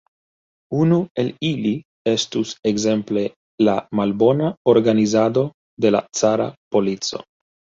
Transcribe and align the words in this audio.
Unu 0.83 0.95
el 1.23 1.27
ili 1.49 1.73
estus 2.13 2.53
ekzemple 2.71 3.25
la 3.69 3.77
malbona 4.01 4.49
organizado 4.77 5.45
de 5.87 5.93
la 5.99 6.03
cara 6.23 6.49
polico. 6.77 7.23